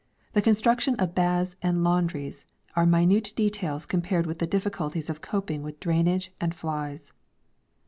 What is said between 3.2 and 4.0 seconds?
details